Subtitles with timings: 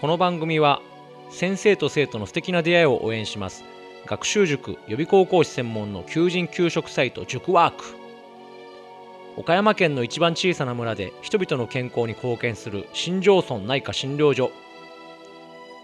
[0.00, 0.82] この番組は
[1.30, 3.64] 先生と生徒の素敵な出会いを応援します。
[4.04, 7.84] 学習塾予備高校師専門の求人・給食サイト塾ワーク。
[9.38, 14.50] 岡山県の一番小さな村で人々の健康に貢献する新庄村内科診療所。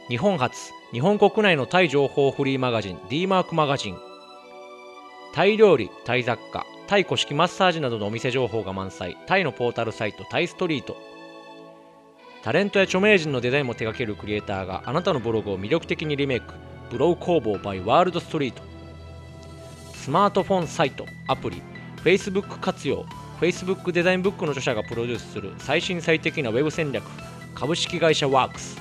[0.08, 3.96] 日本初日本国内のタイ情報フリーマガジン d マークマガジン。
[5.32, 6.66] タイ料理タイ雑貨。
[6.88, 9.18] タイ古式マッサージなどのお店情報が満載。
[9.26, 10.96] タイのポータルサイトタイストリート。
[12.42, 16.54] タレントや著名人のデザインも手掛けるクリエイターがあなたのブログを魅力的にリメイク。
[16.90, 18.62] ブログ工房 by ワールドストリート。
[19.92, 21.60] スマートフォンサイトアプリ。
[22.04, 23.04] Facebook 活用。
[23.38, 27.04] Facebook デザインブックの著者がプロデュースする最新最適なウェブ戦略。
[27.54, 28.80] 株式会社ワークス。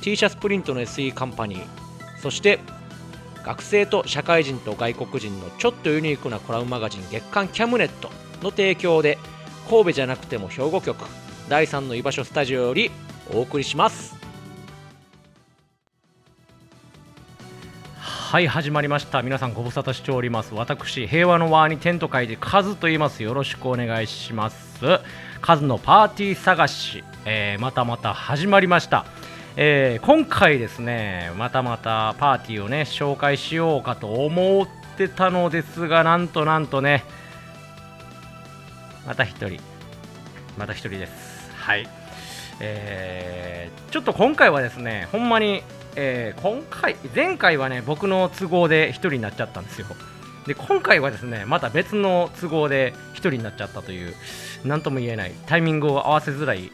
[0.00, 1.66] T シャツプリントの SE カンパニー。
[2.20, 2.60] そして
[3.44, 8.10] 学生と社会人と外国人のちょっとユニークなコラムマガジン月刊キャムネット
[8.42, 9.18] の提供で
[9.68, 11.04] 神戸じゃなくても兵庫局
[11.48, 12.90] 第3の居場所スタジオより
[13.32, 14.24] お送りします。
[18.34, 19.22] はい始まりました。
[19.22, 20.54] 皆さんご無沙汰しております。
[20.54, 23.22] 私平和の輪にテント会でカズと言います。
[23.22, 24.98] よろしくお願いします。
[25.40, 29.04] カズのパーティー探し、えー、またまた始まりました。
[29.56, 37.04] えー、今回ですねまたまたパーティーをね紹介しようかと思ってたのですがなんとなんとね
[39.06, 39.60] また一人。
[40.56, 41.50] また一人です。
[41.56, 41.86] はい。
[42.60, 45.62] えー、ちょっと今回はですねほんまに、
[45.96, 49.86] えー、今回前回はね僕の都合で一人になっちゃったんですよ。
[50.46, 54.14] で今回はですねまた別の都合で一人になっちゃったという
[54.64, 56.70] 何とも言えないタイミングを合わせづらい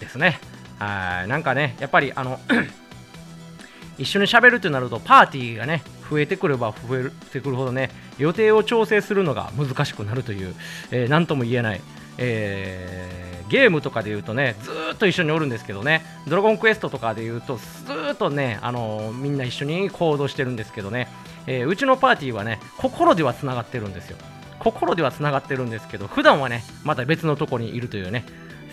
[0.00, 0.40] ですね
[0.84, 1.28] はい。
[1.28, 2.38] なんかねやっぱりあの
[3.98, 10.54] 一緒にしゃべるとなるとパーティーがね増えてくれば増えてくるほどね予定を調整するのが難しくなるという、
[10.90, 11.80] えー、何とも言えない、
[12.18, 17.62] えー、ゲームとかで言うとねずっと一緒におるんですけどねドラゴンクエストとかで言うとず
[18.12, 21.08] っとね、あのー、みんな一緒に行動してるんですけどね、
[21.46, 24.16] えー、うちのパーティーはね心ではつながってるんですよ。
[24.60, 28.24] 心ではつながってるんですけど普段はねまた別のとこにいるというね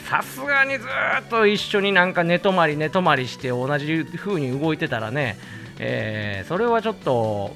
[0.05, 5.37] さすがにずっと一緒になんか寝泊まり寝泊まりして同じ風に動いてたらね、
[5.79, 7.55] えー、それはちょっと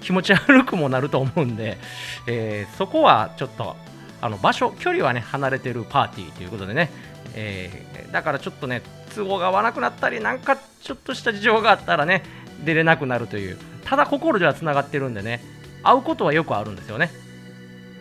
[0.00, 1.78] 気持ち悪くもなると思うんで、
[2.26, 3.76] えー、そこはちょっと
[4.20, 6.90] あの場所距離はね離れてるパーティーということでね、
[7.34, 8.82] えー、だからちょっとね
[9.14, 12.22] 都合が合わなくなったりなんかちょっとした事情があったらね
[12.64, 15.40] 出れなくなるというただ心ではつながってるんでね
[15.82, 17.10] 会うことはよくあるんですよね。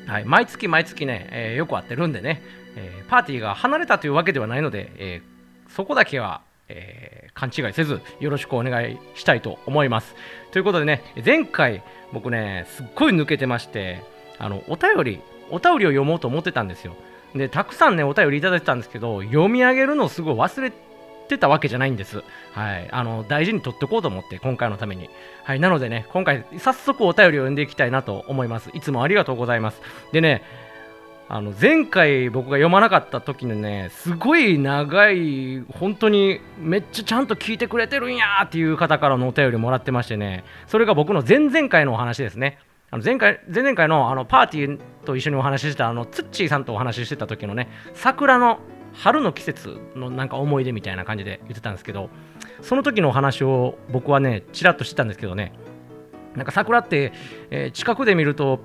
[0.08, 2.42] はい、毎月毎月ね、えー、よく会ってるんでね、
[2.78, 10.16] えー、パーティーが離れたというわけではないので、えー、そこだけは、え勘違いせずよろしくお願いしたいと思います。
[10.52, 14.04] ということでね、前回僕ね、すっごい抜けてまして、
[14.38, 16.96] あのお便り、お便りを読もうと思ってたんですよ。
[17.36, 20.72] で、たくさんね、お便りいただいてたんですけど、読み上げるのをすごい忘れ
[21.28, 22.24] てたわけじゃないんです。
[22.54, 22.88] はい。
[22.92, 25.10] あの、大事に取っておこうと思って、今回のために。
[25.44, 25.60] はい。
[25.60, 28.70] なのでね、今回、早速お便りを読んでいきたいなと思います。
[28.74, 29.82] いつもありがとうございます。
[30.12, 30.42] でね、
[31.30, 40.46] あの前回僕が読まなかった時のねすごい長い本当にめっちゃちゃんと聞いてくれてるんやっていう方からのお便りもらってましてね。
[40.68, 42.60] それが僕の前々回のお話ですね。
[42.92, 48.60] あの前回前々回のあのパーティーと一緒にお話ししてたあのツッチーさんとお話ししてた時のね桜の
[48.94, 52.10] 春の季節のなんか思い出みたいな感じで言ってたんですけど
[52.62, 55.52] その時のお話を僕はねちらっとしてたんですけどね。
[56.36, 57.14] なんか桜って、
[57.50, 58.60] えー、近くで見ると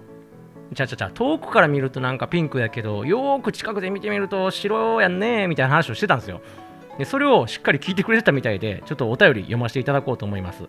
[0.74, 6.40] ちゃちゃちゃ遠くから見るとなんかピンクやけどよーく近くで見てみると白やんねみたいな話をしてたんですよ。
[6.98, 10.64] でそれをしっかり聞いてくれてたみたいでちょっとお便り読ませていただこうと思います。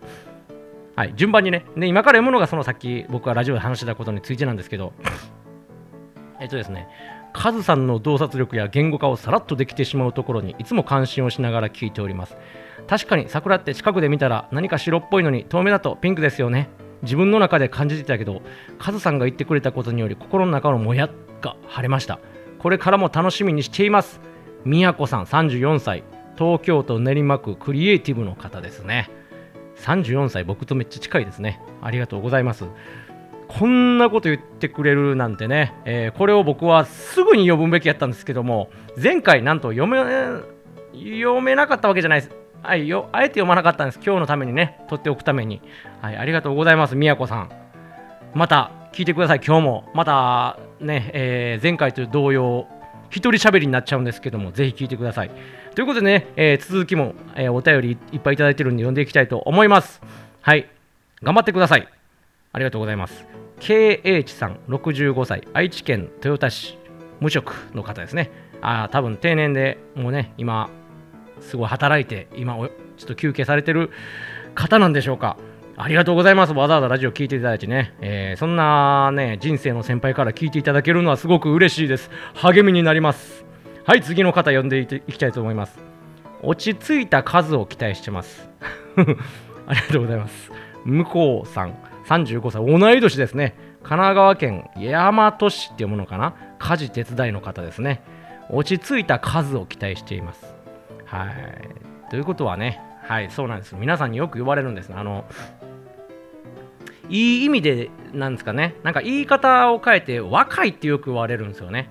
[0.95, 1.65] はい順番にね。
[1.75, 4.93] で今から読むのがそのさっき僕がラジオで話してたことについてなんですけど。
[6.39, 6.87] えっとですね
[7.31, 12.37] カズさんの洞察力や言語化をさらっとできてしまうところにいつも関心をしながら聞いております。
[12.87, 16.69] 確かに桜って近くで見たら何か白っぽいのに遠目だとピンクですよね。
[17.03, 18.41] 自分の中で感じてたけど
[18.79, 21.09] カズさんが言ってくれたことにより心の中のもや
[21.41, 22.19] が晴れました。
[22.59, 24.21] これからも楽しみにしています。
[24.65, 26.03] 宮子さん34歳。
[26.37, 29.11] 東京都練馬区クリエイティブの方ですね。
[29.77, 31.61] 34歳僕とめっちゃ近いですね。
[31.81, 32.65] ありがとうございます。
[33.49, 38.69] こんなこと言ってくれるなんてね、えー、これを僕はすぐに呼ぶべきやったんですけども、
[39.01, 39.97] 前回なんと読め
[40.93, 42.42] 読めなかったわけじゃないです。
[42.63, 43.99] はい、よあえて読まなかったんです。
[44.03, 45.61] 今日のためにね、取っておくために。
[46.01, 47.51] はい、ありがとうございます、みやこさん。
[48.33, 49.91] また聞いてください、今日も。
[49.93, 52.67] またね、えー、前回と同様、
[53.09, 55.31] 一人喋りになっちゃうんですけども、ぜひ聞いてください。
[55.75, 60.01] ということでね、えー、続きも、えー、お便りいっぱいいただいてるんで読んでいきたいと思います。
[60.41, 60.67] はい、
[61.21, 61.87] 頑張ってください。
[62.53, 63.33] ありがとうございます。
[63.63, 66.77] KH さん65歳愛知県豊田市
[67.21, 68.29] 無職の方ですね
[68.61, 70.69] ああ多分定年でもうね今
[71.43, 73.91] すごい働いて今ちょっと休憩されてる
[74.55, 75.37] 方なんでしょうか。
[75.75, 76.53] ありがとうございます。
[76.53, 82.09] わざわざラジオ聞いていただいてね、えーそんなね人生の先輩から聞いていただけるのはすごく嬉しいです。
[82.35, 83.45] 励みになります。
[83.85, 85.79] はい次の方呼んでいていきたいと思います。
[86.41, 88.49] 落ち着いた数を期待してます。
[89.65, 90.51] ありがとうございます。
[90.85, 91.73] 向こうさん。
[92.05, 92.65] 35歳。
[92.65, 93.55] 同い年ですね。
[93.81, 96.33] 神奈川県大和市っていうものかな。
[96.59, 98.03] 家事手伝いの方ですね。
[98.49, 100.53] 落ち着いた数を期待しています。
[101.13, 102.09] はい。
[102.09, 103.75] ということはねはいそうなんです。
[103.75, 105.25] 皆さんによく言われるんですあの
[107.09, 108.75] いい意味でなんですかね。
[108.83, 111.89] なんか言い方を変えて若いってよく言われるんですよね。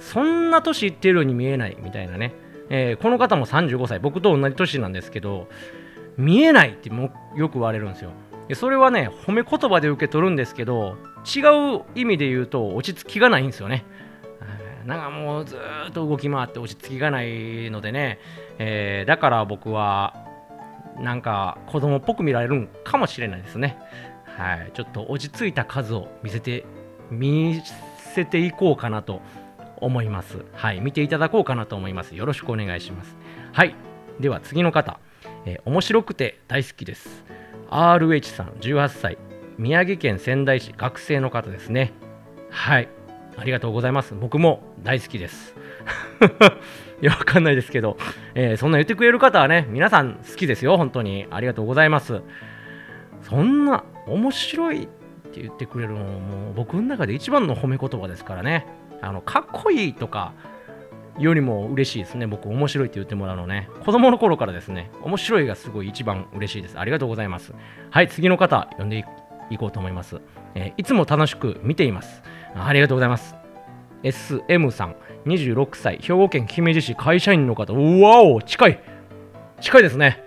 [0.00, 2.32] そんな年いってるように見えないみたいなね、
[2.70, 3.98] えーこの方も35歳。
[3.98, 5.48] 僕と同じ年なんですけど
[6.16, 8.10] 見えないってもよく言われるんですよ。
[8.48, 11.40] でそれはね褒め言葉で受け取るんですけど違
[11.76, 13.84] う意味で言うと落ち着きがないんですよね。
[14.86, 15.56] なんかもうず
[15.88, 18.18] っと動き回って落ち着きがないのでね、
[18.64, 20.14] えーだから僕は
[21.00, 23.76] なんか子供っぽく見られるんかもしれないですね。
[24.24, 24.70] はい。
[24.72, 26.64] ちょっと落ち着いた数を見せて
[27.10, 27.60] 見
[27.96, 29.20] せていこうかなと
[29.78, 30.44] 思います。
[30.52, 30.80] はい。
[30.80, 32.14] 見ていただこうかなと思います。
[32.14, 33.16] よろしくお願いします。
[33.52, 33.74] はい。
[34.20, 35.00] では次の方、
[35.44, 37.24] えー面白くて大好きです。
[37.70, 39.18] RH さん18歳
[39.58, 41.92] 宮城県仙台市学生の方ですね。
[42.50, 42.88] はい。
[43.36, 44.14] ありがとうございます。
[44.14, 45.56] 僕も大好きです。
[47.02, 47.98] いやわかんないですけど、
[48.34, 51.26] えーそんな言ってくれる方はね皆さん好きですよ本当に。
[51.30, 52.22] ありがとうございます。
[53.22, 54.86] そんな面白いっ
[55.32, 58.66] て言ってくれるのも僕の中で一番の褒め言葉ですからね。
[59.00, 60.32] あのかっこいいとか
[61.18, 62.28] よりも嬉しいですね。
[62.28, 63.68] 僕面白いって言ってもらうのね。
[63.84, 64.92] 子供の頃からですね。
[65.02, 66.78] 面白いがすごい一番嬉しいです。
[66.78, 67.52] ありがとうございます。
[67.90, 69.04] はい次の方呼んで
[69.50, 70.20] いこうと思います、
[70.54, 72.22] えーいつも楽しく見ています。
[72.54, 73.41] ありがとうございます。
[74.02, 74.96] SM さん
[75.26, 78.80] 26歳兵庫県姫路市会社員の方うわお近い
[79.60, 80.24] 近いですね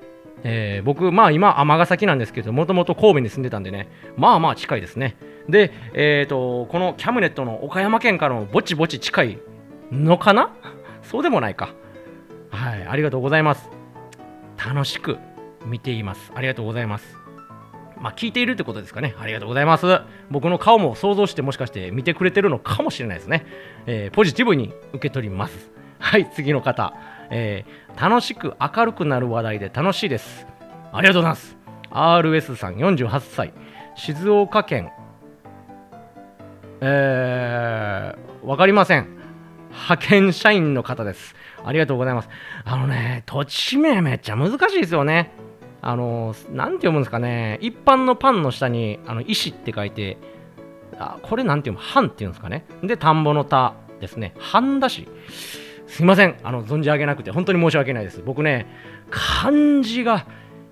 [0.48, 5.18] えー僕、まあ今、尼崎なんですけど、もともと神戸に住んでたんでね、まあまあ近いですね。
[5.50, 9.40] で、えー、とこのキャムネットの岡山県からもぼちぼち近い
[9.92, 10.54] のかな？
[11.02, 11.74] そうでもないか。
[12.52, 13.72] はい、ありがとうございます。
[14.64, 15.18] 楽しく
[15.66, 16.32] 見ています。
[16.36, 17.25] ありがとうございます。
[18.00, 19.16] まあ、聞いているってことですかね。
[19.20, 20.02] ありがとうございます。
[20.30, 23.46] 僕の顔も想像してもしかして見てくれてるのかもしれないですね。
[23.86, 25.72] えーポジティブに受け取ります。
[26.00, 26.94] はい、次の方。
[27.30, 30.46] えー楽しく明るくなる話題で楽しいです。
[30.92, 31.58] ありがとうございます。
[31.92, 33.54] RS さん48歳。
[33.96, 34.92] 静岡県。
[36.82, 39.08] えー、わかりません。
[39.72, 41.36] 派遣社員の方です。
[41.64, 42.30] ありがとうございます。
[42.64, 45.32] あのね、土地名めっちゃ難しいですよね。
[45.86, 47.60] あの、なんて読むんですかね。
[47.62, 50.18] 一般のパンの下に、あの、石って書いて、
[50.98, 51.94] あこれなんて読む？
[51.94, 52.66] 半っていうんですかね。
[52.82, 54.34] で、田んぼの田ですね。
[54.40, 55.08] 半だし。
[55.86, 56.38] すいません。
[56.44, 58.24] あの、存じ上げなくて、本当に申し訳ないです。
[58.26, 58.66] 僕ね、
[59.12, 60.26] 漢字が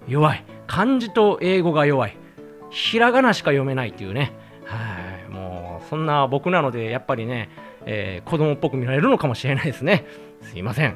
[0.07, 0.43] 弱い。
[0.65, 2.17] 漢字と英語が弱い。
[2.71, 4.31] ひらがなしか読めないっていうね。
[4.65, 5.31] はい。
[5.31, 7.49] もう、そんな僕なので、やっぱりね、
[7.85, 10.07] えー子供っぽく見られるのかもしれないですね。
[10.41, 10.95] すいません。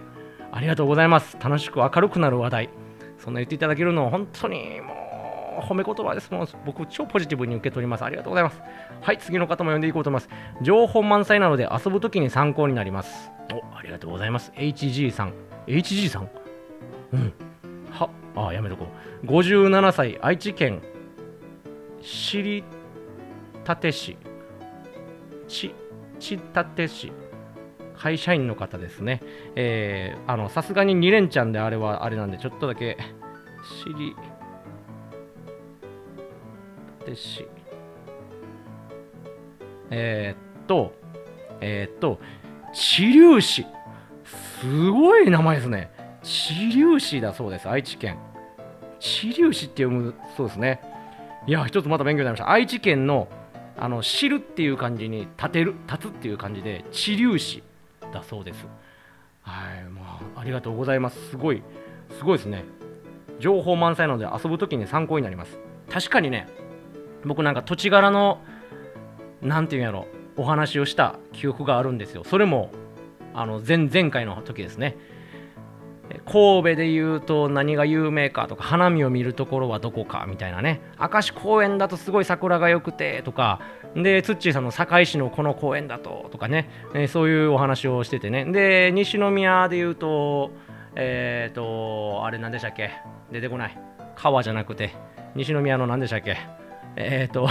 [0.51, 1.37] ありがとうございます。
[1.39, 2.69] 楽しく明るくなる話題。
[3.17, 6.31] そんな言っていただけるのは本当にもう褒め言葉です。
[6.31, 8.03] もう僕超ポジティブに受け取ります。
[8.03, 8.61] ありがとうございます。
[9.01, 10.29] はい、次の方も呼んでいこうと思います。
[10.61, 13.31] 情報満載なので遊ぶときに参考になります。
[13.51, 14.51] お、ありがとうございます。
[14.55, 15.33] HG さん。
[15.65, 16.29] HG さん？
[17.13, 17.33] うん。
[17.89, 18.87] は、あ、やめとこ
[19.23, 19.25] う。
[19.25, 20.81] 57歳、愛知県、
[22.01, 24.17] 知立市。
[25.47, 25.73] ち、
[26.19, 27.11] ち立市。
[27.97, 29.21] 会社員の方ですね。
[29.55, 32.97] えー、あの、さすがに2連チャンであれはあれなんで、ちょっとだけ、
[33.83, 34.15] 知り、
[37.07, 37.47] 立市。
[39.89, 40.93] えー、っと、
[41.61, 42.19] えー、っと、
[42.73, 43.65] 知立市。
[44.59, 45.91] すごい名前ですね。
[46.23, 48.17] 知立市だそうです、愛知県。
[48.99, 50.81] 知立市って読むそうですね。
[51.47, 52.51] いや、一つまた勉強になりました。
[52.51, 53.27] 愛知県の、
[53.77, 57.63] あの、知るっていう漢字に立てる、立つっていう漢字で、知立市
[58.11, 58.65] だそうです。
[59.41, 61.29] はい、まあ、ありがとうございます。
[61.29, 61.63] すごい、
[62.17, 62.65] すごいですね。
[63.39, 65.59] 情報満載なので遊ぶときに参考になります。
[65.89, 66.47] 確かにね、
[67.25, 68.39] 僕なんか土地柄の、
[69.41, 72.23] なんていうんやろ、お話をした記憶があるんですよ。
[72.23, 72.71] それも、
[73.33, 74.97] あの前前回の時ですね。
[76.09, 83.59] え神戸で言うと何が有名かとか花見を見るところはどこかみたいなね明石公園だとすごい桜が良くてとか
[84.03, 88.45] でツッチーさんの堺市のこの公園だととかね、えーそういうお話をしててね。
[88.45, 90.51] で西宮で言うと
[90.95, 92.91] えっ、とあれ何でしたっけ？
[93.31, 93.77] 出てこない。
[94.15, 94.95] 川じゃなくて。
[95.35, 96.37] 西宮の何でしたっけ？
[96.95, 97.49] えっ、 ー、と、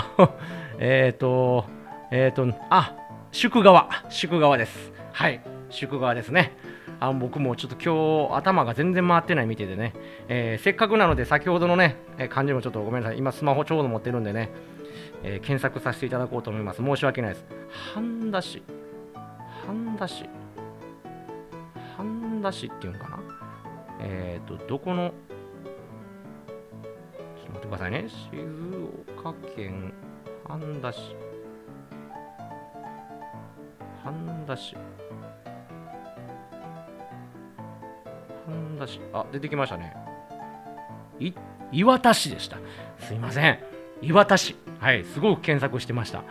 [0.79, 1.65] えっ、ー、と、
[2.11, 2.95] えっ、ー、と、あ、
[3.31, 4.93] 宿川、宿川です。
[5.13, 6.53] はい、宿川ですね。
[6.99, 9.93] あ僕もちょっと今日頭が全然回ってないみてでね、
[10.29, 14.51] えー、せっかくなので先ほどのね、え漢字もちょっとごめんなさい、今スマホちょうど持ってるんでね、
[15.23, 16.83] えー、検索させていただこうと思います。
[16.83, 17.47] 申し訳ないです。
[17.95, 18.63] 半田市。
[19.67, 20.29] 半田市。
[21.97, 23.19] 半田市っていうのかな？
[24.01, 25.13] えっ、ー、と、どこの、
[27.37, 28.07] ちょっと待ってくださいね。
[28.09, 28.41] 静
[29.19, 29.93] 岡県
[30.47, 31.17] 半田市。
[34.05, 34.77] 半田市。
[38.47, 39.01] 半田市。
[39.13, 39.97] あ、出てきましたね。
[41.19, 41.33] い、
[41.73, 42.59] 岩田市でした。
[43.01, 43.76] すいません。
[44.03, 44.57] 岩田市。
[44.79, 46.23] はい、すごく検索してました。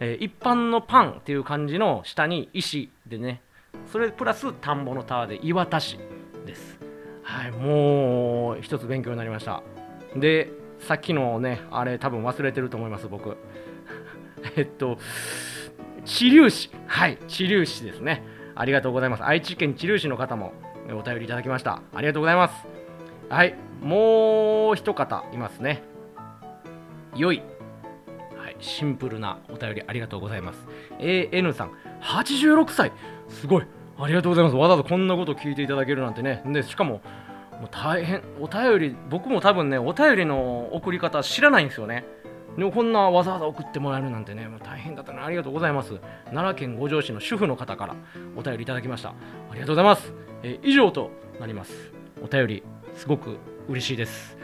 [0.00, 3.42] えー、一般のパンっていう感じの下に石でね、
[3.92, 5.98] それプラス田んぼのタワーで岩田市
[6.46, 6.78] です。
[7.22, 9.62] はい、もう一つ勉強になりました。
[10.16, 13.36] で、さっきのね、あれ多分忘れてると思います、僕。
[14.56, 14.98] えっと、
[16.04, 16.70] 知立市。
[16.86, 18.24] はい、知立市ですね。
[18.54, 19.24] ありがとうございます。
[19.24, 20.52] 愛知県知立市の方も
[20.90, 21.82] お便りいただきました。
[21.94, 22.66] ありがとうございます。
[23.28, 25.82] はい、もう一方いますね。
[27.18, 27.42] 良い。
[28.36, 30.66] はい、シンプルなお便りありがとうございます。
[30.98, 32.92] AN さん、86歳。
[33.28, 33.66] すごい。
[34.00, 34.56] ありがとうございます。
[34.56, 36.42] わざわざこんなこと聞いていただけるなんてね。
[36.46, 37.00] で、しかも、
[37.60, 42.04] もう大変、お便り、僕も多分ね、お便りの送り方知らないんですよね。
[42.56, 45.24] でもこんなわざわざ送ってもらえるなんてね、もう大変だったな。
[45.24, 46.00] ありがとうございます。
[46.26, 47.96] 奈良県五条市の主婦の方から
[48.36, 49.10] お便りいただきました。
[49.10, 49.14] あ
[49.54, 50.12] りがとうございます。
[50.42, 51.10] え以上と
[51.40, 51.92] なります。
[52.22, 52.62] お便り、
[52.94, 53.36] すごく
[53.68, 54.37] 嬉しいです。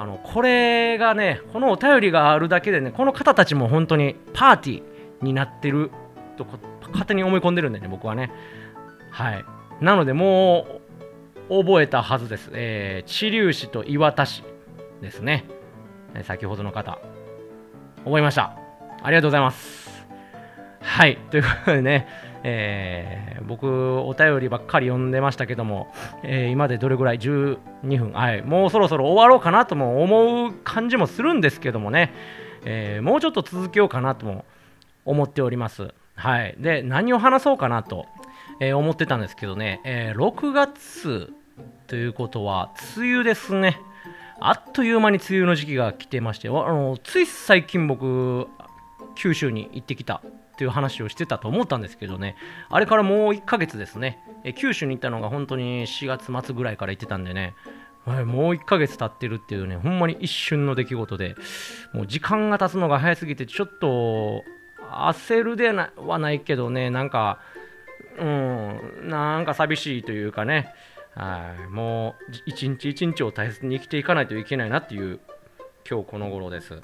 [0.00, 4.82] あのこれがね、このお便りがあるだけでね、この方たちも本当にパーティー
[5.20, 5.90] になってる
[6.38, 6.46] と
[6.88, 8.32] 勝手に思い込んでるんでね、僕はね。
[9.10, 9.44] はい。
[9.82, 10.80] なので、も
[11.50, 12.48] う覚えたはずです。
[12.54, 14.42] えー、知立市と岩田市
[15.02, 15.44] ですね。
[16.24, 16.98] 先ほどの方。
[18.06, 18.56] 覚えました。
[19.02, 20.06] ありがとうございます。
[20.80, 21.18] はい。
[21.30, 22.08] ということでね、
[22.42, 25.92] えー、僕、お便りばっかり読んでましたけども、
[26.22, 27.58] えー、今でどれぐらい ?12
[27.98, 28.12] 分。
[28.12, 28.42] はい。
[28.42, 32.12] もうそろそろ終わろうかなとも思う感じもするんですけどもね、
[32.64, 34.44] えー、もうちょっと続けようかなとも
[35.04, 35.92] 思っております。
[36.14, 36.54] はい。
[36.58, 38.06] で、何を話そうかなと、
[38.60, 41.32] え思ってたんですけどね、え6月
[41.86, 43.80] ということは、梅雨ですね。
[44.38, 48.48] あっという間に梅雨の時期が来てまして、あのつい最近僕、
[49.14, 50.22] 九州に行ってきた
[50.60, 52.36] っていう話をしてたと思ったんですけどね、
[52.68, 57.54] あれからもう1ヶ月ですね、え九州に行ったのが本当に4月末ぐらいから行ってたんでね、
[58.04, 61.34] もう1ヶ月経ってるっていうね、ほんまに一瞬の出来事で、
[61.94, 64.42] もう時間が経つのが早すぎて、ちょっと
[64.90, 67.40] 焦るではないけどね、なんか、
[68.18, 70.74] うん、なんか寂しいというかね、
[71.14, 75.20] はい、もう一日一日を大切に生きていかないといけないなっていう
[75.88, 76.82] 今日この頃です。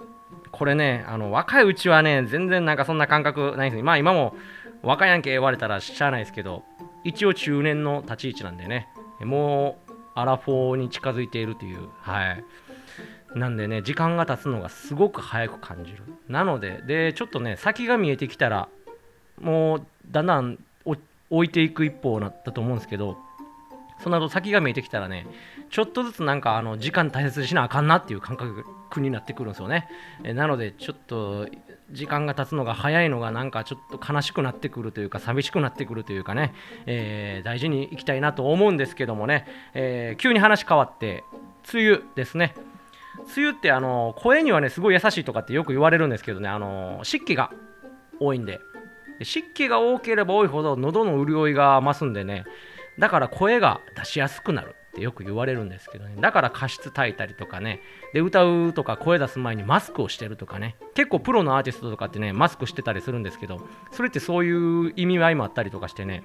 [0.52, 4.34] これね、あの若いうちはね、全然なんかそんな感覚ないですねまあ今も
[4.82, 6.62] 若いやんけ言われたらしゃあないですけど、
[7.04, 8.88] 一応中年の立ち位置なんでね、
[9.20, 12.44] もうアラフォーに近づいているという、はい。
[13.34, 15.98] なんでね、時間が経つのがすごく早く感じる。
[16.28, 18.68] なので、で、ちょっとね、先が見えてきたら、
[19.40, 20.58] もうだんだん
[21.28, 23.18] 置いていく一方だったと思うんですけど、
[24.02, 25.26] その後先が見えてきたらね、
[25.70, 28.64] ちょっとずつなんかあの時間大切にしなあかんなっていう感覚
[29.00, 29.88] になってくるんですよね。
[30.24, 31.48] えなので、ちょっと
[31.90, 36.54] 時間が経つのが早いのがなんかちょっと悲しくなってくるというか、寂しくなってくるというかね、
[36.86, 41.24] えー、大事にいきたいなと思うんですけどもね、えー、急に話変わって、
[41.72, 42.54] 梅雨ですね。
[43.36, 46.48] 梅雨ってあの声にはねすごい優しいとかってよく言われるんですけどね。
[46.48, 47.50] あの湿気が
[48.20, 48.60] 多いんで
[49.22, 52.44] 湿気が多ければ多いほど喉の潤いが増すんでね。
[52.98, 54.74] だから声が出しやすくなる。
[54.96, 56.16] ってよく言われるんですけどね。
[56.18, 57.80] だから加湿炊いたりとかね。
[58.14, 60.76] で歌うとか声出す前にマスクをしてるとかね。
[60.94, 63.60] 結構プロのアーティストとかってねマスクしてたりするんですけど
[63.92, 66.24] それってそういう意味合いもあったりとかしてね。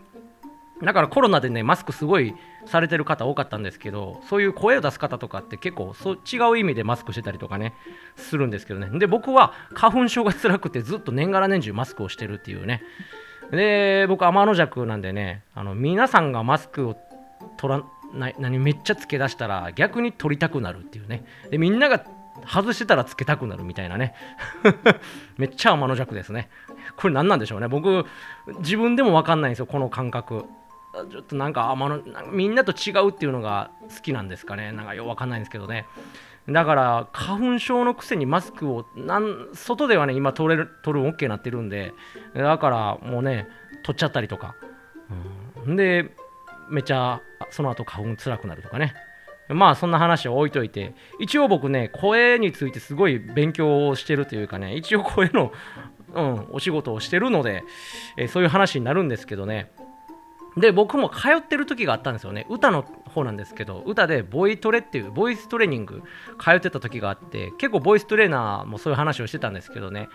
[0.82, 2.34] だからコロナでねマスクすごい
[2.66, 7.74] されてる方多かったんですけどそういう声を出す方とかって結構そ違う意味でマスクしてたりとかね
[8.16, 8.88] するんですけどね。
[8.98, 12.82] で僕は花粉症が辛くてずっと年がら年中マスクをしてるっていうね。
[13.52, 16.96] で僕天の弱なんでねあの皆さんがマスクを
[17.58, 21.26] 取らな何めっちゃつけ出したら逆に取りたくなるっていうね。
[21.50, 22.06] でみんなが
[22.48, 24.14] 外してたらつけたくなるみたいなね。
[25.38, 26.50] めっちゃ天の弱ですね。
[26.96, 27.68] これ何なんでしょうね。
[27.68, 28.06] 僕
[28.60, 30.46] 自分でも分かんないんですよこの感覚。
[31.10, 32.02] ちょっとなんか天の
[32.32, 34.72] みんなと違うっていうのが好きなんですかね。
[34.72, 35.86] なんかよく分かんないんですけどね。
[36.50, 41.94] だから花粉症のくせにマスクをなん外ではね今取れる取る OK になってるんで。
[42.34, 43.48] だからもうね
[43.84, 44.56] 取っちゃったりとか、
[45.66, 46.14] うん、で
[46.72, 48.94] めちゃその後花粉辛くなるとかね。
[49.50, 55.52] まあそんな話を置いといて一応僕ね声についてすごい勉強をしてるというかね一応声の、
[56.14, 57.64] うん、お仕事をしてるので、
[58.18, 59.72] えー、そういう話になるんですけどね。
[60.58, 62.46] で僕も通ってる時があったんですよね。
[62.50, 66.04] 歌の方なんですけど歌でボイトレっていうボイストレーニング
[66.40, 70.10] 通ってた時があって結構ボイストレーナーもそういう話をしてたんですけどね、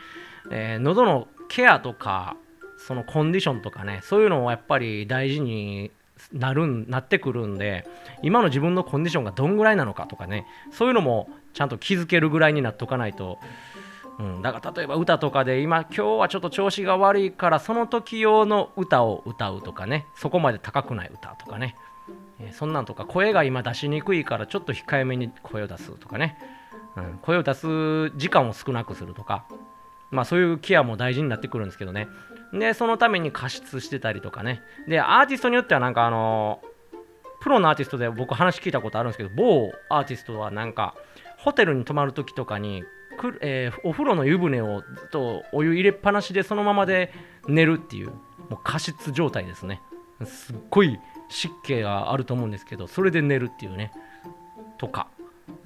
[0.51, 2.37] えー、喉のケアとか
[2.77, 5.91] そのコンディションとかねそういうのをやっぱり大事に
[6.33, 7.87] なるんなってくるんで
[8.23, 13.39] 今の自分のコンディションがどんぐらいなのかとかねそういうのもちゃんと気づけるぐらいになっとかないと、
[14.19, 21.77] うん、だから例えば歌とかで今今日はちょっと調子が悪いからその時用の歌を歌うとかねそこまで高くない歌とかね、
[22.41, 26.39] え、そんなんとか声が今出しにくいからちょっと控えめに声を出すとかね、
[26.97, 29.47] うん、声を出す時間を少なくするとか。
[30.11, 32.09] まあそういうケアも大事になってくるんですけどね
[32.53, 34.63] で、そのために加湿してたりとかね。
[34.89, 36.61] で、アーティストによってはなんかあの
[37.41, 40.95] プロのアーティストで僕話聞いたことあるんですけど、某アーティストはなんか、
[41.39, 42.83] ホテルに泊まるときとかに、
[43.19, 47.13] くえー、お風呂の湯船をずっとお湯入れっぱなしでそのままで
[47.47, 48.17] 寝るっていう、も
[48.53, 49.81] う加湿状態ですね。
[50.25, 50.99] すっごい
[51.29, 53.93] 湿気があると思うんですけど、それで寝るっていうね。
[54.79, 55.09] とか。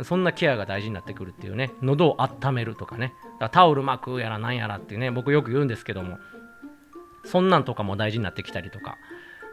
[0.02, 1.72] そんなケアが大事になってくるっていうね。
[1.82, 3.12] 喉を温めるとかね。
[3.38, 6.18] だタオル巻くやらなんやらってね、僕よく言うんですけども。
[7.24, 8.96] そんなんとかも大事になってきたりとか。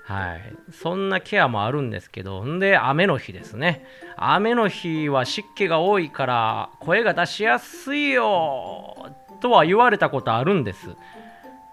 [0.04, 0.56] はい。
[0.72, 3.86] そんなケアもあるんですけど、んで、雨の日ですね。
[4.16, 8.96] 雨の日は湿気が多いから声が出しやすいよ
[9.42, 10.96] とは言われたことあるんです。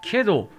[0.01, 0.49] けど、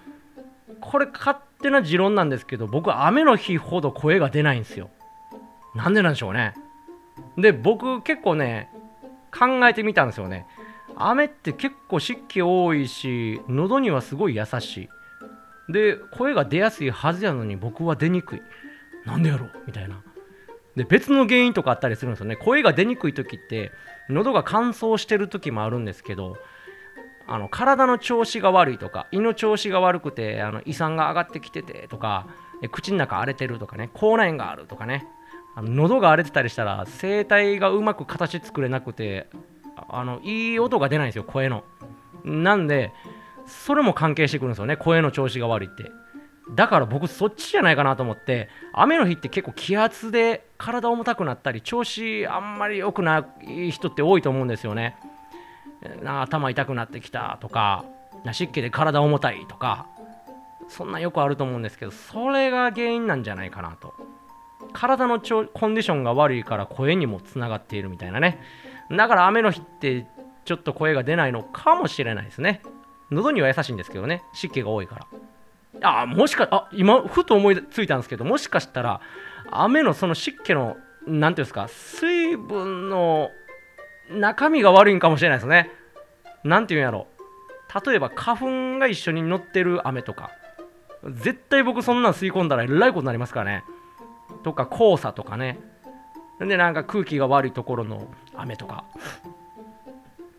[0.81, 4.89] これ勝手な持論なんですけど、僕、雨の日ほど声が出ないんですよ。
[5.75, 6.55] なんでなんでしょうね。
[7.37, 8.71] で、僕、結構ね、
[9.37, 10.47] 考えてみたんですよね。
[10.97, 14.89] 雨って結構湿気多いし、喉にはすごい優しい。
[15.69, 18.43] で声が出やすいはずやのに僕は出にくい。
[19.05, 19.51] なんでやろう？
[19.67, 20.01] みたいな。
[20.77, 22.37] で別の原因とかあったりするんですよね。
[22.37, 23.73] 声が出にくい時って
[24.09, 26.37] 喉が乾燥してる時もあるんですけど
[27.27, 32.29] あの体の調子が悪いとか胃の調子が悪くてあの胃酸が上がってきててとか
[32.71, 35.05] 口の中荒れてるとかね口内炎があるとかね。
[35.57, 39.27] あの喉が荒れてたりしたら声帯がうまく形作れなくて
[39.89, 41.65] あのいい音が出ないんですよ声の。
[42.25, 42.93] なんで
[43.47, 45.91] それも関係してくるんですよね声の調子が悪いって。
[46.55, 54.97] だから僕そっちじゃないかなと思って雨の日って結構気圧で体重たくなったり調子あんまり良くない人って多いと思うんですよね。
[56.05, 57.85] 頭痛くなってきたとか
[58.33, 59.87] 湿気で体重たいとか。
[60.69, 63.95] そんなよくあると思うんですけどそれが原因なんじゃないかなと。
[64.77, 68.39] 体のコンディションが悪いから声にもつながっているみたいなね。
[68.91, 70.07] だから雨の日って
[70.45, 72.61] ちょっと声が出ないのかもしれないですね。
[73.11, 74.23] 喉には優しいんですけどね。
[74.35, 75.07] 湿気が多いか
[75.81, 76.03] ら。
[76.03, 79.03] あもしかあ今ふと思いついたんですけどもしかしたら
[79.51, 83.31] 雨のその湿気の何ていうんですか水分の
[84.11, 85.71] 中身が悪いんかもしれないですね。
[86.45, 87.07] 何て言うんやろ。
[87.87, 90.31] 例えば花粉が一緒に乗ってる雨とか。
[91.15, 93.65] 絶対僕そんなん吸い込んだらえらいことになりますからね。
[94.47, 95.59] とか黄砂とかね
[96.39, 98.07] でなんか空気が悪いところの
[98.37, 98.85] 雨とか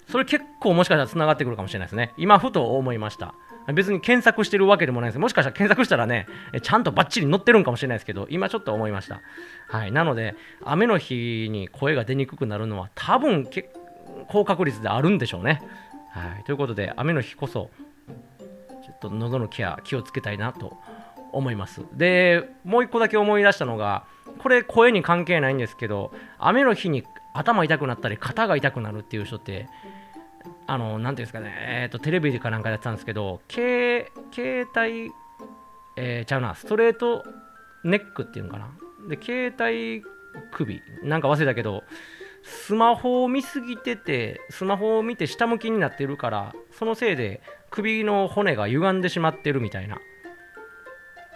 [0.10, 2.14] それ結構もしかしたらつながってくるかもしれないですね。
[2.16, 3.36] 今ふと思いました。
[3.74, 5.20] 別に検索してるわけでもないです。
[5.20, 6.28] もしかしたら検索したらね、
[6.62, 9.20] ちゃんとバッチリ載ってるんかもしれないですけど、今ちょっと思いました。
[9.68, 9.92] はい。
[9.92, 13.50] なので、雨の日に声が出にくくなるのは多分
[14.30, 15.62] 高確率であるんでしょうね。
[16.12, 16.46] はい。
[16.46, 17.70] ということで、雨の日こそ、
[18.86, 20.78] ちょっと喉のケア気をつけたいなと
[21.38, 21.82] 思います。
[21.94, 24.06] で、もう一個だけ思い出したのが、
[24.40, 29.68] これ声に関係ないんですけど、雨の日に頭痛くなったり肩が痛くなるっていう人って
[30.68, 34.12] あの、なんていうんですかね、えっ、ー、と、テレビかなんかやってたんですけど、携
[34.76, 35.12] 帯、
[35.96, 37.24] えー、ちゃうな、ストレート
[37.84, 38.70] ネックっていうのかな。
[39.08, 40.04] で、携帯
[40.52, 41.84] 首、なんか忘れたけど、
[42.44, 50.00] スマホを見すぎてて、スマホを見て下向きになってるから、そのせいで首の骨が歪んでしまってるみたいな。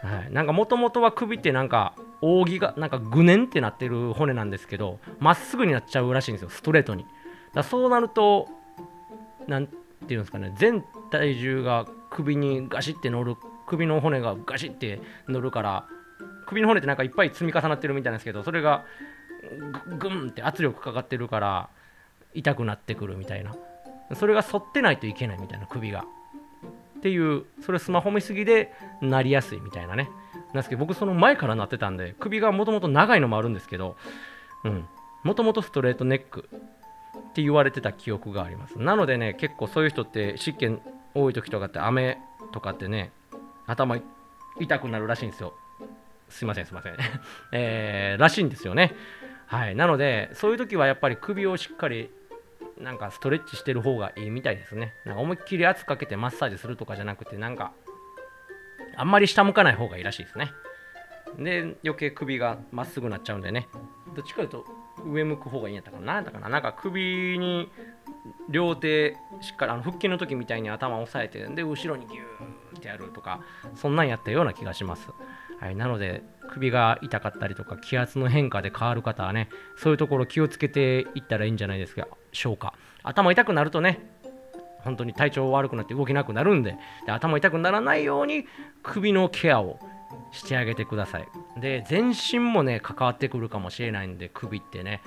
[0.02, 7.06] はい、なんかもともとは首ってなんか扇がなんかぐねんってなってる骨なんですけどまっすぐになっちゃうらしいんですよストレートに。
[7.54, 8.48] だそうなると
[9.48, 13.36] なんていうんですかね全体重が首にガシって乗る
[13.68, 15.86] 首の骨がガシって乗るから
[16.48, 18.86] 首の骨ってなんかいっぱい積み重なってるみたいなんですけどそれが
[20.00, 21.70] グンって圧力かかってるから
[22.34, 23.56] 痛くなってくるみたいな。
[24.16, 26.06] それが反ってないといけないみたいな首が。
[27.02, 30.12] っていうそれスマホ見すぎでなりやすいみたいなね。
[30.54, 33.96] なんですけど僕その前からなってたんで首がもともと長いのもあるんですけど
[35.24, 38.78] もともとストレートネックって言われてた記憶があります。
[38.78, 40.68] なのでね結構そういう人って湿気
[41.16, 42.20] 多い時とかって雨
[42.52, 43.12] とかってね
[43.66, 43.98] 頭
[44.60, 45.56] 痛くなるらしいんですよ。
[46.30, 46.98] すいませんすいません。
[47.52, 48.94] えー、らしいんですよね。
[49.48, 52.12] はい、なのでそういう時はやっぱり首をしっかり
[52.78, 54.94] なんかストレッチしてる方がいいみたいですね。
[55.06, 57.74] なんか思いっきり圧かけてマッサージするとかじゃなくてなんか
[58.96, 60.52] あんまり下向かない方がいいらしいですね。
[61.38, 63.68] で余計首がまっすぐなっちゃうんでね。
[64.16, 64.66] どっちかというと
[65.06, 67.72] 上向く方がいいんやったかななんだかななんか首に
[68.50, 73.42] 両手しっかりあの腹筋の時みたいに頭を押さえてで後ろにギューってやるとか
[73.76, 75.08] そんなんやったような気がします、
[75.60, 82.74] はい、なので首が痛かったりとか気圧の変化で変わる方はねそういうところ気をつけていったらいいんじゃないですかしょうか。
[83.04, 84.00] 頭痛くなるとね
[84.80, 88.46] 本当に体調悪くなって動けなくなるんでで頭痛くならないように
[88.84, 89.80] 首のケアを
[90.32, 91.28] してあげてください。
[91.60, 95.02] で全身もね関わってくるかもしれないんで首ってね。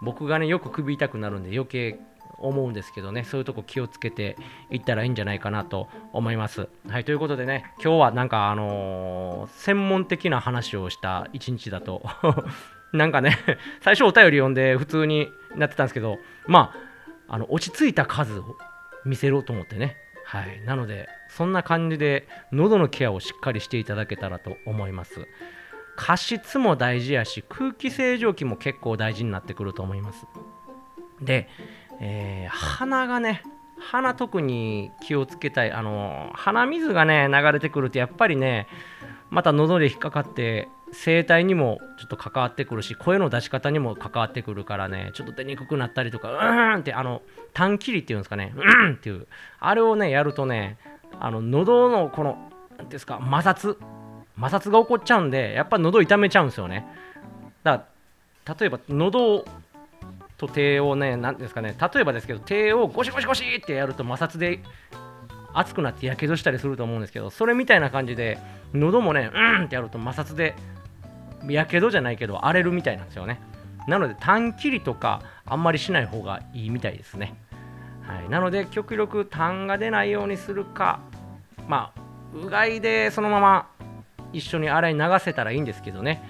[0.00, 1.98] 僕がねよく首痛くなるんで余計
[2.38, 4.36] 思うんですけどねそういうとこ気をつけて
[4.70, 6.68] いったらいいんじゃないかなと思います。
[6.88, 12.02] はいということでね今日はなんかあのー専門的な話をした一日だと
[12.92, 13.36] なんかね
[13.80, 16.72] 最初お便り読んで普通になってたんですけどま
[17.28, 18.56] ああの落ち着いた数を
[19.04, 19.96] 見せろと思ってね。
[20.24, 25.26] はいなのでそんな感じで喉のケアをしっかりしていただけたらと思います。
[25.96, 30.26] 加湿も大事やし空気清浄機も結構大事になってくると思います。
[31.20, 31.48] で、
[32.00, 33.42] えー鼻がね
[33.78, 35.72] 鼻特に気をつけたい。
[35.72, 38.66] あの鼻水がね流れてくるとやっぱりね
[39.30, 40.68] また喉で引っかかって
[41.04, 49.26] 声帯にもちょっと関わってくるし声の出し方にも関わってくるからねちょっと出にくくなったりとかうーんってあの短切りっていうんですかねうーんっていう
[49.60, 50.78] あれをねやるとね
[51.20, 53.76] あの喉のこの何ですか摩擦
[54.34, 56.86] 摩擦が起こっちゃうんでやっぱ喉痛めちゃうんですよね。
[57.64, 57.84] だか
[58.46, 59.44] ら例えば喉
[60.38, 64.60] と手をね何ですかね例えばですけど手をゴシゴシゴシってやると摩擦で
[65.52, 68.38] 熱くなってやけどしたりすると思うんですけどそれみたいな感じで
[68.72, 70.54] 喉もねうんってやると摩擦で
[71.48, 73.40] やけどじゃないけど荒れるみたいなんですよね。
[73.86, 77.34] なので短切りとかあんまりしない方がいいみたいですね。
[78.02, 81.00] はい、なので極力痰が出ないようにするか
[81.66, 82.00] まあ
[82.34, 83.68] うがいでそのまま
[84.32, 86.22] 一緒に洗い流せたらいいんですけどね。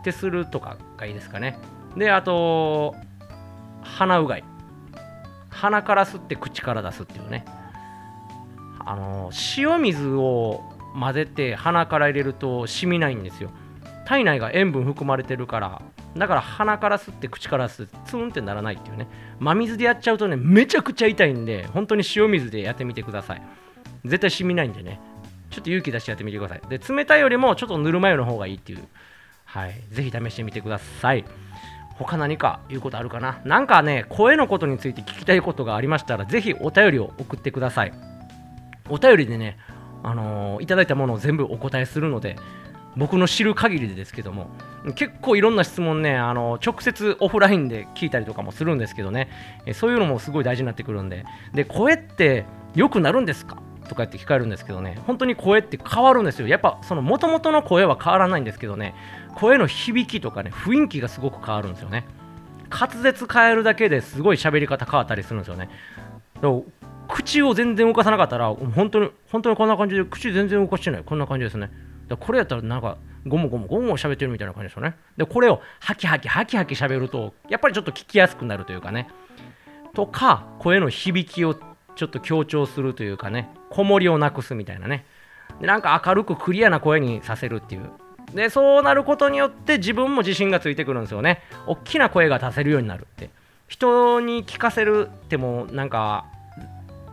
[0.00, 1.58] ってするとかがいいですかね。
[1.96, 2.94] であと
[3.96, 4.44] 鼻うがい。
[5.48, 7.44] 鼻から吸って口から出すっていうね。
[8.78, 10.62] あの塩水を
[10.98, 13.50] 混ぜて鼻から入れると染みないんですよ。
[14.06, 15.82] 体内が塩分含まれてるから。
[16.16, 19.08] だから鼻から吸って口から吸ってツンってならないっていうね。
[19.38, 23.42] 真水でやっちゃうとねめちゃくちゃ痛いんで本当に塩水でやってみてください。
[24.04, 25.00] 絶対染みないんでね。
[25.50, 26.60] ちょっと勇気出してやってみてください。
[26.68, 28.86] で冷たいよりもちょっとぬるま湯の方がいいっていう。
[29.44, 29.74] はい。
[29.90, 31.24] ぜひ試してみてください。
[31.98, 33.40] 他何か言うことあるかな？
[33.44, 37.92] なんかね声のことについて聞きたいことがありましたらぜひお便りを送ってください。
[38.88, 39.56] お便りでね
[40.02, 42.36] あのーいただいたものを全部お答えするので
[42.96, 44.48] 僕の知る限りでですけども
[44.94, 49.28] 結構いろんな質問ねあの直接オフラインで聞いたりとかもするんですけどね。
[49.74, 51.24] そういうのもすごい大事になってくるんで。
[51.54, 53.56] で声って良くなるんですか？
[53.88, 56.48] とかって聞かれるんですけどね本当に声って変わるんですよ。
[56.48, 58.94] やっぱその元々の声は変わらないんですけどね
[59.34, 62.06] 声の響きとかね雰囲気がすごく変わるんですよね。
[62.68, 65.70] 滑舌変えるだけですごい喋り方変わったりするんですよね。
[66.34, 66.60] だから
[67.08, 71.04] 口を全然動かさなかったら本当に本当にこんな感じで口全然動かしてない。
[71.04, 71.70] こんな感じですね。
[72.08, 74.96] だこれやったらなんかゴモゴモゴモ喋ってるみたいな感じですよね。
[75.16, 79.08] でこれをハキハキハキハキ喋るとやっぱりちょっと聞きやすくなるというかね。
[79.94, 81.58] とか声の響きを
[81.96, 85.04] ちょっと強調するというかね子守をなくすみたいなね。
[85.60, 87.90] でなんか明るくクリアな声にさせるっていう。
[88.34, 91.42] でそうなることによって自分も自信がついてくるんですよね。
[91.66, 93.30] 大きな声が出せるようになるって。
[93.68, 96.24] 人に聞かせるってもなんか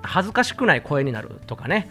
[0.03, 1.89] 恥ずかしくない声になるとかね。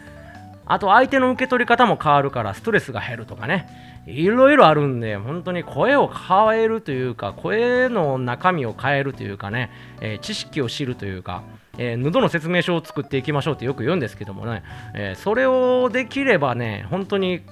[0.73, 3.93] あと相手の受け取り方も変わるからストレスが減るとかね。
[4.07, 11.43] いろいろあるんで本当に声を変えるというか声の中身を変えるというかね、えー知識を知るというか、
[11.77, 14.63] えー喉の説明書を作っていきましょうってよく言うんですけどもね、
[14.95, 17.43] えーそれをできればね本当に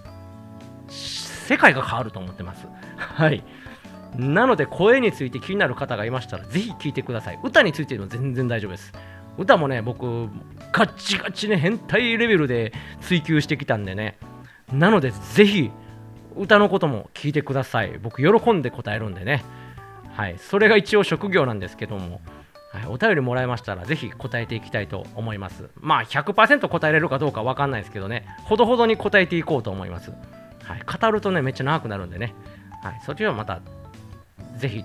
[0.88, 2.66] 世界が変わると思ってます。
[2.96, 3.44] はい。
[4.16, 7.38] なので声について気になる方がいましたらぜひ聞いてください。
[7.44, 8.92] 歌についても全然大丈夫です。
[9.40, 10.28] 歌もね僕
[10.72, 14.18] ガッチガチね変態レベルで追求してきたんでね。
[14.72, 15.70] なのでぜひ
[16.36, 17.98] 歌のことも聞いてください。
[17.98, 19.42] 僕喜んで答えるんでね。
[20.12, 20.36] はい。
[20.38, 22.20] それが一応職業なんですけども。
[22.72, 25.70] はい、お便りもらいましたらぜひ答えていきたいと思います。
[25.74, 28.26] まあ100%答えれるかどうかわかんないですけどね。
[28.44, 30.12] ほどほどに答えていこうと思います。
[30.62, 32.32] はい、語るとねめっちゃ長くなるんでね、
[32.84, 33.60] はい、そっちはまた
[34.56, 34.84] ぜひ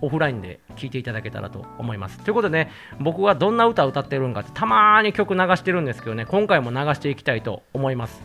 [0.00, 2.18] オフラインで聴いていただけたらと思います。
[2.18, 8.22] ということでね、僕はどんな歌を歌ってるんかってたまに曲流してるんですけどね、今回も流していきたいと思います。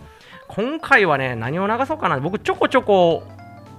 [0.48, 3.24] 今回はね、何を流そうかな、僕ちょこちょこ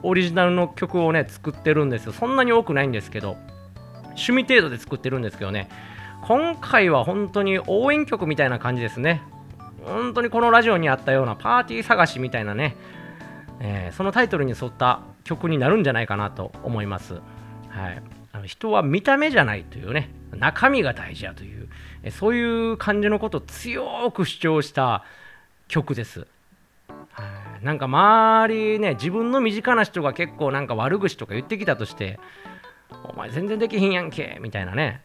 [0.03, 2.13] オリジナルの曲をね作ってるんですよ。
[2.13, 3.37] そんなに多くないんですけど
[4.11, 5.69] 趣味程度で作ってるんですけどね。
[6.23, 9.23] 今回は本当に応援曲みたいな感じですね。
[9.85, 12.77] 本当にこのラジオにあったようなパーティー探しみたいなね、
[13.61, 17.15] えー、そのタイトルに沿った曲になるんじゃないかなと思います、
[17.69, 18.03] はい、
[18.33, 21.69] あの人は見た目じゃないというね中身が大事やという
[22.11, 25.05] そういう感じのことを強く主張した
[25.69, 26.27] 曲です。
[27.13, 27.25] は
[27.61, 27.65] い。
[27.65, 32.19] なんか周りね自分の身近な人が結構なんか悪口とか言ってきたとして
[33.05, 35.03] お前全然できひんやんけみたいなね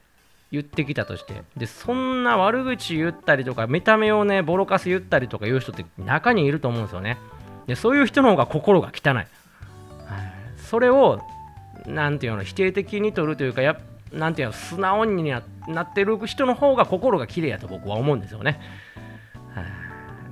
[0.52, 7.18] 言ってきたとしてでそんな悪口言ったりとか見た目をねボロカス言ったりとか言う人って中にいると思うんですよね。
[7.68, 9.26] でそういう人の方が心が汚、い、
[10.66, 11.22] それを
[11.86, 13.80] 何て言うの否定的に取るというかや
[14.12, 15.42] なんていうの素直にな
[15.84, 18.60] ってる人の方が心が綺麗やと僕は思うんですよね、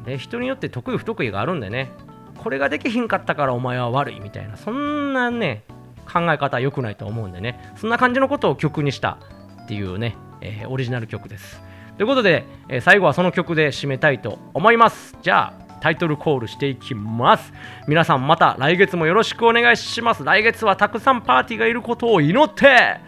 [0.06, 1.92] で人によって得意不得意があるんでね
[2.38, 5.64] これができひんかったからお前は悪いみたいなそんなね
[6.12, 9.18] 考え方は良くないと思うんでねそんな感じのことを曲にした
[9.64, 11.62] っていうね、えー、オリジナル曲です。
[11.98, 15.18] ということで、えー、最後はその曲で締めたいと思います。
[15.22, 15.63] じゃあ。
[15.84, 17.52] タイトルコールしていきます。
[17.90, 20.24] 皆さんまた来月もよろしくお願いします。
[20.24, 23.02] 来月はたくさんパーティーがいることを祈って。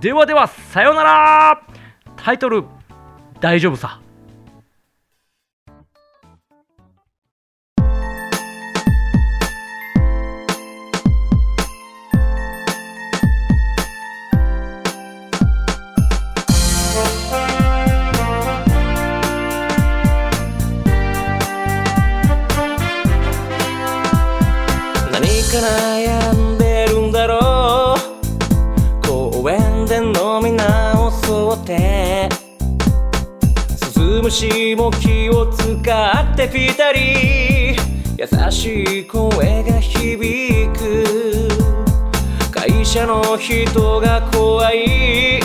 [0.00, 1.62] ではではさようなら。
[2.16, 2.64] タイトル
[3.40, 4.00] 大丈夫さ。
[34.30, 37.74] 鈴虫も気を使ってぴたり
[38.16, 41.48] 優しい声が響く。
[42.52, 45.40] 会社の人が怖い。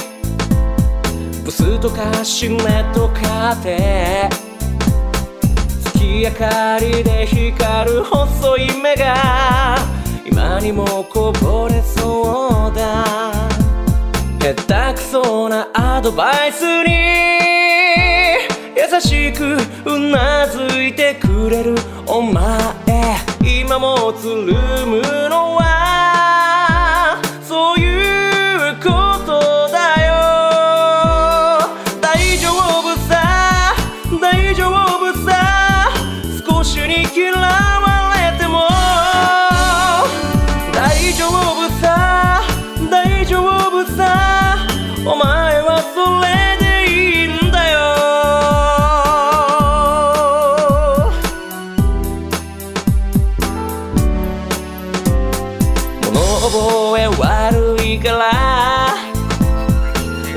[1.43, 2.57] ブスとかシネ
[2.93, 4.29] とかて
[5.85, 9.77] 月明かりで光る細い目が。
[10.25, 13.33] 今にもこぼれそうだ。
[14.39, 17.54] 下手くそなアドバイスに。
[19.01, 22.45] しくうなずいてくれるお前。
[23.41, 24.53] 今もつる
[24.85, 28.89] むのはそういうこ
[29.24, 29.24] と。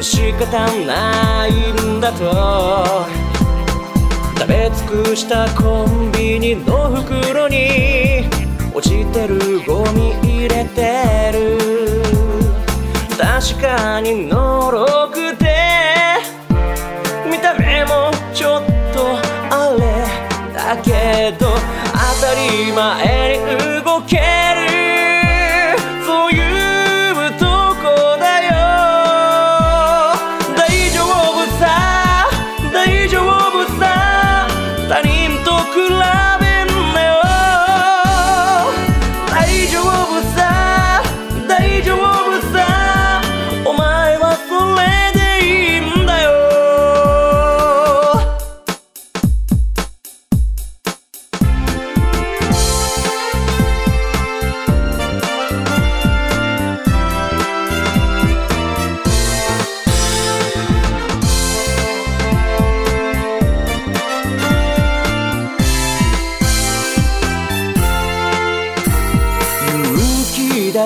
[0.03, 3.07] 仕方ないんだと。
[4.39, 8.29] 食べ尽くしたコンビニの袋に
[8.73, 11.59] 落ちてるゴミ入れてる。
[13.19, 15.57] 確かにのろくて
[17.29, 19.19] 見た目もちょっと
[19.51, 21.47] あれだけど
[21.93, 24.88] 当たり前に動ける。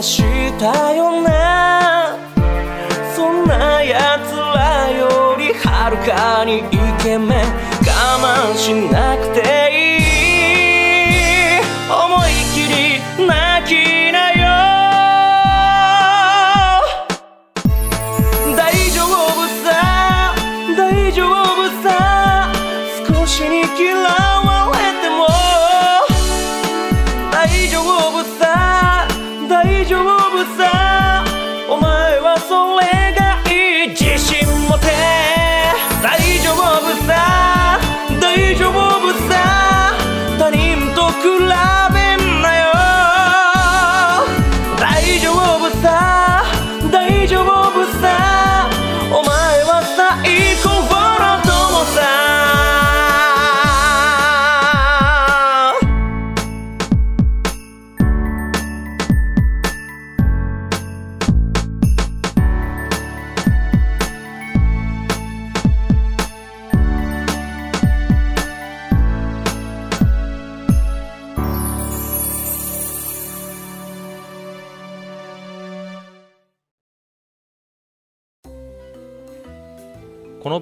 [0.03, 0.21] し
[0.59, 2.17] たよな
[3.15, 6.63] そんな奴らよりはるかに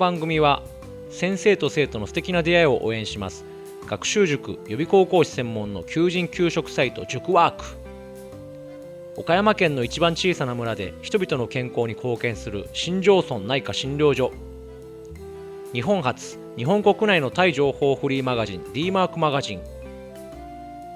[0.01, 0.63] 番組は
[1.11, 3.45] 先生と生徒の素敵な出会いを応援します。
[3.87, 7.65] 学習塾予備高校師専門の求人・給食サイト塾ワーク。
[9.17, 14.33] 岡山県の一番小さな村で人々の健康に貢献する新庄村内科診療所。
[15.75, 19.61] 日本初日本国内のタイ情報フリーマガジン D マークマガジン。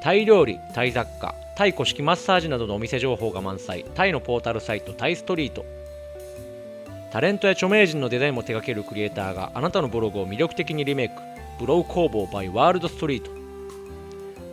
[0.03, 3.85] タイ料理タイ雑貨タイ古式マッサージなどのお店情報が満載。
[3.95, 5.67] タイのポータルサイトタイストリート。
[7.14, 11.14] タレントや著名人のデザインも手掛けるクリエイターがあなたのブログを魅力的にリメイク
[11.61, 13.31] ブログ工房 by ワールドストリート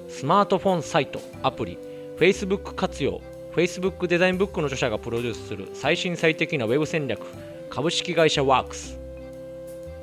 [0.08, 1.80] スマートフォンサイトアプリ
[2.20, 3.20] Facebook 活用。
[3.56, 7.26] Facebook デザインブックの著者がプロデュースする最新最適なウェブ戦略
[7.72, 8.96] 株式会社ワークス。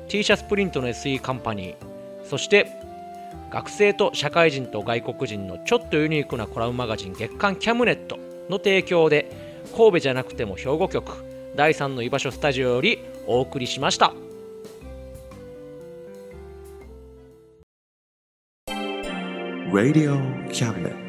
[0.09, 1.75] T シャツプリントの SE カンパニー。
[2.25, 2.67] そして
[3.51, 8.17] 学生と社会人と外国人のちょっとユニークなコラムマガジン月刊キャムネット
[8.49, 9.31] の提供で
[9.77, 11.28] 神戸じゃなくても兵庫局。
[11.59, 14.13] 第3の居場所スタジオよりお送りしました
[19.73, 20.15] Radio
[20.53, 21.08] Cabinet.